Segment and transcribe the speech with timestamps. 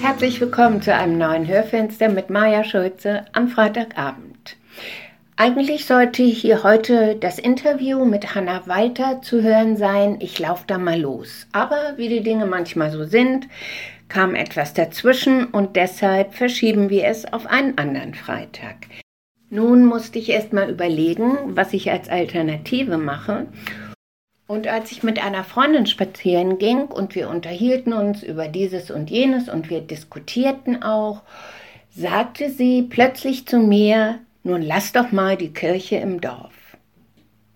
[0.00, 4.56] Herzlich willkommen zu einem neuen Hörfenster mit Maja Schulze am Freitagabend.
[5.36, 10.18] Eigentlich sollte hier heute das Interview mit Hanna Walter zu hören sein.
[10.20, 11.46] Ich laufe da mal los.
[11.52, 13.48] Aber wie die Dinge manchmal so sind,
[14.08, 18.86] kam etwas dazwischen und deshalb verschieben wir es auf einen anderen Freitag.
[19.48, 23.46] Nun musste ich erst mal überlegen, was ich als Alternative mache
[24.46, 29.10] und als ich mit einer Freundin spazieren ging und wir unterhielten uns über dieses und
[29.10, 31.22] jenes und wir diskutierten auch,
[31.90, 36.52] sagte sie plötzlich zu mir, nun lass doch mal die Kirche im Dorf.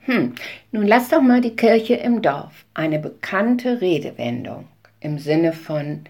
[0.01, 0.35] Hm,
[0.73, 2.65] nun lass doch mal die Kirche im Dorf.
[2.75, 4.67] Eine bekannte Redewendung
[4.99, 6.05] im Sinne von,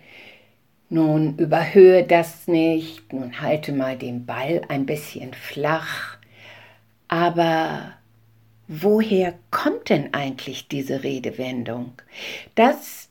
[0.89, 6.17] nun überhöhe das nicht, nun halte mal den Ball ein bisschen flach.
[7.09, 7.93] Aber
[8.71, 11.93] woher kommt denn eigentlich diese Redewendung?
[12.55, 13.09] Das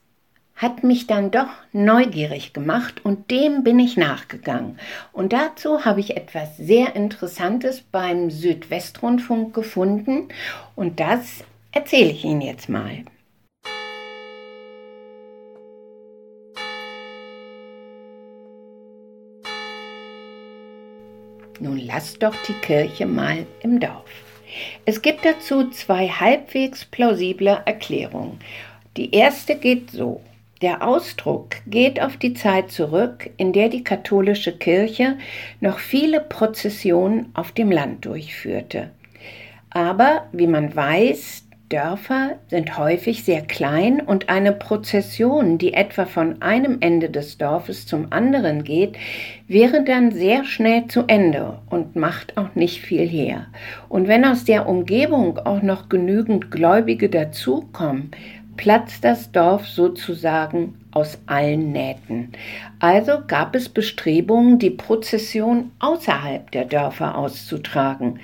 [0.56, 4.80] hat mich dann doch neugierig gemacht und dem bin ich nachgegangen.
[5.12, 10.30] Und dazu habe ich etwas sehr Interessantes beim Südwestrundfunk gefunden
[10.76, 11.44] und das
[11.74, 13.04] erzähle ich Ihnen jetzt mal.
[21.60, 24.10] Nun lass doch die Kirche mal im Dorf.
[24.86, 28.40] Es gibt dazu zwei halbwegs plausible Erklärungen.
[28.98, 30.22] Die erste geht so.
[30.62, 35.18] Der Ausdruck geht auf die Zeit zurück, in der die katholische Kirche
[35.62, 38.90] noch viele Prozessionen auf dem Land durchführte.
[39.70, 46.42] Aber, wie man weiß, Dörfer sind häufig sehr klein und eine Prozession, die etwa von
[46.42, 48.98] einem Ende des Dorfes zum anderen geht,
[49.48, 53.46] wäre dann sehr schnell zu Ende und macht auch nicht viel her.
[53.88, 58.10] Und wenn aus der Umgebung auch noch genügend Gläubige dazukommen,
[58.58, 62.32] platzt das Dorf sozusagen aus allen Nähten.
[62.80, 68.20] Also gab es Bestrebungen, die Prozession außerhalb der Dörfer auszutragen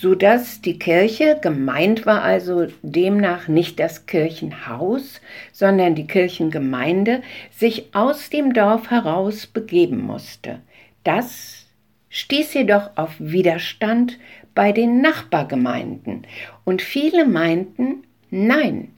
[0.00, 5.20] so dass die Kirche gemeint war also demnach nicht das Kirchenhaus,
[5.52, 10.60] sondern die Kirchengemeinde sich aus dem Dorf heraus begeben musste.
[11.04, 11.66] Das
[12.08, 14.18] stieß jedoch auf Widerstand
[14.54, 16.26] bei den Nachbargemeinden
[16.64, 18.88] und viele meinten, nein,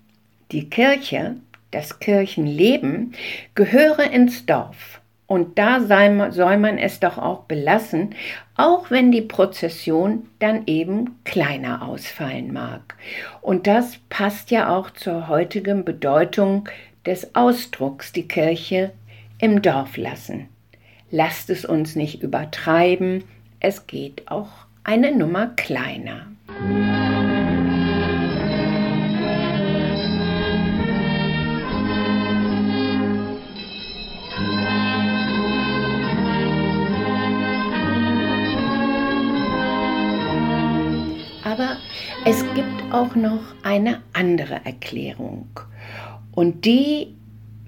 [0.52, 1.34] die Kirche,
[1.72, 3.14] das Kirchenleben
[3.56, 5.01] gehöre ins Dorf
[5.32, 8.14] und da soll man es doch auch belassen,
[8.54, 12.96] auch wenn die Prozession dann eben kleiner ausfallen mag.
[13.40, 16.68] Und das passt ja auch zur heutigen Bedeutung
[17.06, 18.92] des Ausdrucks die Kirche
[19.38, 20.50] im Dorf lassen.
[21.10, 23.24] Lasst es uns nicht übertreiben,
[23.58, 24.50] es geht auch
[24.84, 26.26] eine Nummer kleiner.
[41.52, 41.76] Aber
[42.24, 45.48] es gibt auch noch eine andere Erklärung.
[46.34, 47.08] Und die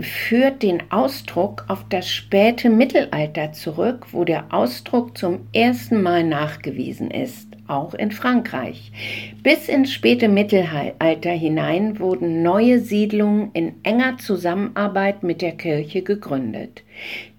[0.01, 7.11] führt den Ausdruck auf das späte Mittelalter zurück, wo der Ausdruck zum ersten Mal nachgewiesen
[7.11, 8.91] ist, auch in Frankreich.
[9.43, 16.83] Bis ins späte Mittelalter hinein wurden neue Siedlungen in enger Zusammenarbeit mit der Kirche gegründet.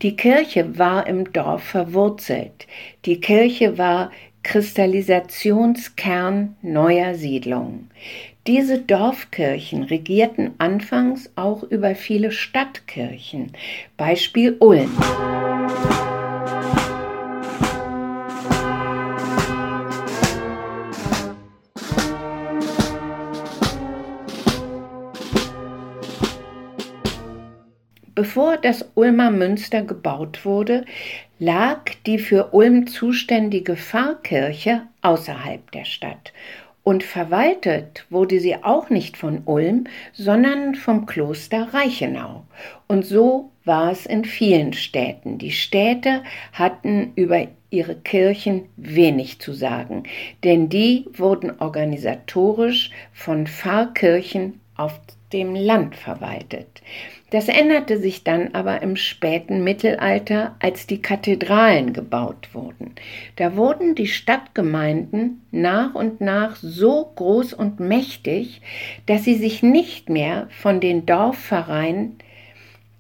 [0.04, 2.68] Die Kirche war im Dorf verwurzelt.
[3.06, 4.12] Die Kirche war
[4.46, 7.90] Kristallisationskern neuer Siedlungen.
[8.46, 13.54] Diese Dorfkirchen regierten anfangs auch über viele Stadtkirchen,
[13.98, 14.92] Beispiel Ulm.
[28.16, 30.86] Bevor das Ulmer Münster gebaut wurde,
[31.38, 36.32] lag die für Ulm zuständige Pfarrkirche außerhalb der Stadt
[36.86, 42.46] und verwaltet wurde sie auch nicht von Ulm, sondern vom Kloster Reichenau.
[42.88, 45.40] Und so war es in vielen Städten.
[45.40, 46.22] Die Städte
[46.54, 50.04] hatten über ihre Kirchen wenig zu sagen,
[50.44, 55.00] denn die wurden organisatorisch von Pfarrkirchen auf
[55.34, 56.84] dem Land verwaltet.
[57.36, 62.96] Das änderte sich dann aber im späten Mittelalter, als die Kathedralen gebaut wurden.
[63.36, 68.62] Da wurden die Stadtgemeinden nach und nach so groß und mächtig,
[69.06, 72.20] dass sie sich nicht mehr von den Dorfvereinen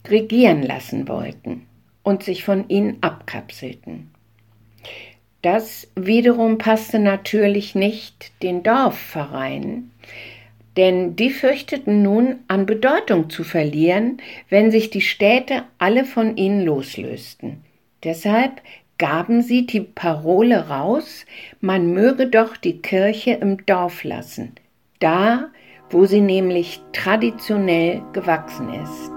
[0.05, 1.65] regieren lassen wollten
[2.03, 4.11] und sich von ihnen abkapselten.
[5.43, 9.91] Das wiederum passte natürlich nicht den Dorfvereinen,
[10.77, 14.18] denn die fürchteten nun an Bedeutung zu verlieren,
[14.50, 17.63] wenn sich die Städte alle von ihnen loslösten.
[18.04, 18.62] Deshalb
[18.98, 21.25] gaben sie die Parole raus,
[21.60, 24.54] man möge doch die Kirche im Dorf lassen,
[25.00, 25.50] da,
[25.89, 29.14] wo sie nämlich traditionell gewachsen ist.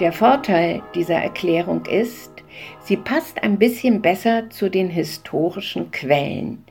[0.00, 2.30] Der Vorteil dieser Erklärung ist,
[2.84, 6.64] sie passt ein bisschen besser zu den historischen Quellen.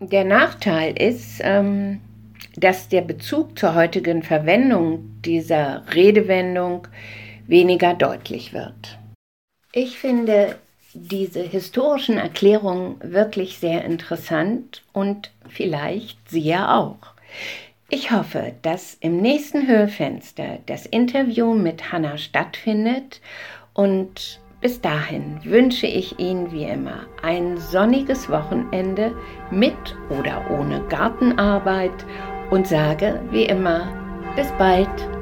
[0.00, 2.00] Der Nachteil ist, ähm,
[2.56, 6.88] dass der Bezug zur heutigen Verwendung dieser Redewendung
[7.46, 8.98] weniger deutlich wird.
[9.72, 10.56] Ich finde
[10.94, 17.14] diese historischen Erklärungen wirklich sehr interessant und vielleicht Sie ja auch.
[17.90, 23.20] Ich hoffe, dass im nächsten Hörfenster das Interview mit Hanna stattfindet
[23.74, 29.14] und bis dahin wünsche ich Ihnen wie immer ein sonniges Wochenende
[29.50, 29.74] mit
[30.08, 32.06] oder ohne Gartenarbeit
[32.50, 33.86] und sage wie immer
[34.34, 35.13] bis bald.